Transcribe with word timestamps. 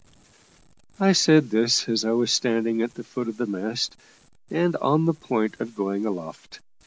I 0.99 1.11
said 1.13 1.51
this 1.51 1.87
as 1.87 2.03
I 2.03 2.13
was 2.13 2.33
standing 2.33 2.81
at 2.81 2.95
the 2.95 3.03
foot 3.03 3.27
of 3.27 3.37
the 3.37 3.45
mast, 3.45 3.95
and 4.49 4.75
on 4.77 5.05
the 5.05 5.13
point 5.13 5.59
of 5.59 5.75
going 5.75 6.07
aloft. 6.07 6.59